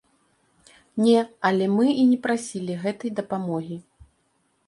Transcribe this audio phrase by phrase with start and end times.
[1.03, 1.17] Не,
[1.49, 3.77] але мы і не прасілі гэтай дапамогі.